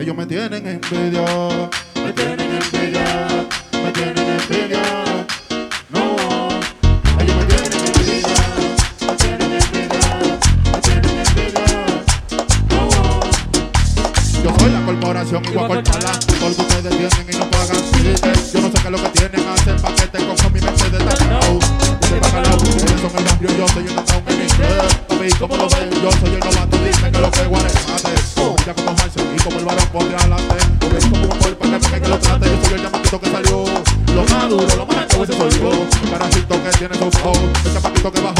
Ellos 0.00 0.16
me 0.16 0.24
tienen 0.24 0.66
envidia, 0.66 1.26
me 2.02 2.12
tienen 2.14 2.40
envidia, 2.40 3.28
me 3.84 3.92
tienen 3.92 4.40
envidia. 4.40 4.82
No, 5.90 6.16
ellos 7.20 7.36
me 7.36 7.44
tienen 7.44 7.72
envidia, 7.74 8.40
me 9.06 9.14
tienen 9.16 9.52
envidia, 9.52 10.00
me 10.72 10.78
tienen 10.80 11.18
envidia. 11.18 11.68
No, 12.70 12.82
yo 14.42 14.50
soy 14.58 14.70
la 14.72 14.80
corporación 14.86 15.44
igual 15.44 15.68
cortarla, 15.68 16.12
porque 16.40 16.62
ustedes 16.62 16.96
tienen 16.96 17.26
y 17.28 17.36
no 17.36 17.50
pagan. 17.50 17.76
Yo 18.54 18.60
no 18.62 18.68
sé 18.68 18.72
qué 18.72 18.88
es 18.88 18.90
lo 18.90 18.96
que 19.02 19.08
tienen, 19.10 19.48
hacen 19.48 19.76
paquete 19.82 20.18
con 20.24 20.52
mi 20.54 20.60
mente 20.60 20.88
de 20.88 20.98
Tatao. 20.98 21.58
Ustedes 21.58 22.20
bacalao, 22.22 22.56
ustedes 22.56 23.00
son 23.02 23.18
el 23.18 23.24
barrio, 23.24 23.50
yo 23.58 23.68
soy 23.68 23.86
el 23.86 23.94
downtown 23.94 24.22
en 24.28 24.40
inglés. 24.48 24.96
Papi, 25.08 25.28
¿cómo 25.38 25.56
lo 25.58 25.68
ven? 25.68 25.90
Yo 26.02 26.10
soy 26.10 26.29
Que 33.10 33.28
salió. 33.28 33.64
Lo 34.14 34.22
más 34.22 34.48
duro, 34.48 34.76
lo 34.76 34.86
más 34.86 35.06
que 35.06 35.16
yo. 35.58 35.72
El 36.04 36.10
carajito 36.10 36.62
que 36.62 36.70
tiene 36.78 36.94
su 36.94 37.10
flow. 37.10 37.34
El 37.64 37.72
chamaquito 37.74 38.12
que 38.12 38.20
bajó 38.20 38.39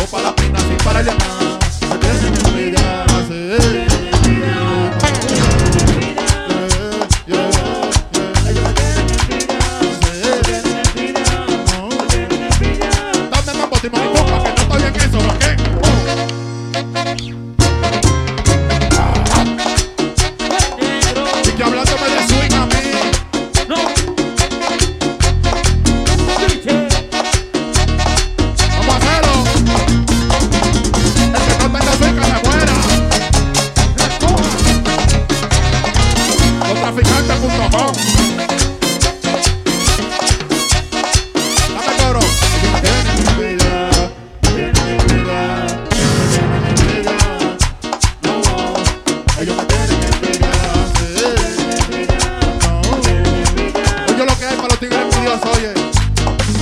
tigres 54.80 54.98
envidiosos, 54.98 55.56
oye. 55.56 55.72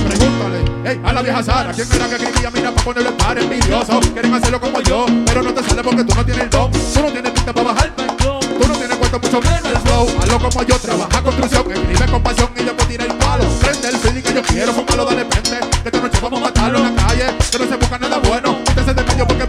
Pregúntale, 0.07 0.59
hey, 0.83 1.01
a 1.05 1.13
la 1.13 1.21
vieja 1.21 1.41
Sara, 1.41 1.71
¿quién 1.71 1.87
era 1.93 2.09
que 2.09 2.15
escribía? 2.15 2.51
Mira, 2.51 2.71
para 2.71 2.83
ponerle 2.83 3.11
par 3.13 3.37
envidioso. 3.37 3.99
Quieren 4.13 4.33
hacerlo 4.33 4.59
como 4.59 4.81
yo, 4.81 5.05
pero 5.25 5.41
no 5.41 5.53
te 5.53 5.63
sale 5.63 5.81
porque 5.81 6.03
tú 6.03 6.13
no 6.15 6.25
tienes 6.25 6.43
el 6.43 6.49
don. 6.49 6.71
Tú 6.71 7.01
no 7.01 7.11
tienes 7.11 7.33
tinta 7.33 7.53
para 7.53 7.67
bajar. 7.67 7.95
Tú 7.95 8.67
no 8.67 8.73
tienes 8.75 8.97
cuento 8.97 9.19
mucho 9.19 9.39
menos 9.41 9.65
el 9.65 9.77
flow. 9.77 10.07
Hazlo 10.21 10.39
como 10.39 10.63
yo, 10.63 10.77
trabaja 10.77 11.21
construcción, 11.23 11.71
escribe 11.71 12.11
con 12.11 12.21
pasión 12.21 12.49
y 12.57 12.63
después 12.63 12.87
tira 12.89 13.05
el 13.05 13.13
palo. 13.15 13.45
Prende 13.61 13.87
el 13.87 13.97
feeling 13.97 14.21
que 14.21 14.33
yo 14.33 14.41
quiero, 14.43 14.73
fúmalo, 14.73 15.05
dale 15.05 15.25
pende. 15.25 15.59
Que 15.81 15.87
esta 15.87 16.01
noche 16.01 16.19
vamos 16.21 16.41
a 16.41 16.43
matarlo 16.43 16.79
en 16.79 16.95
la 16.95 17.07
calle. 17.07 17.25
Que 17.51 17.59
no 17.59 17.65
se 17.67 17.75
busca 17.77 17.99
nada 17.99 18.17
bueno. 18.19 18.57
Usted 18.67 18.95
de 18.95 19.03
medio 19.03 19.27
porque 19.27 19.47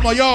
como 0.00 0.14
yo, 0.14 0.32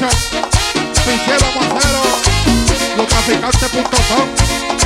Vamos 0.00 0.16
a 1.56 1.76
hacerlo. 1.76 2.00
Lostraficantes.com. 2.96 4.79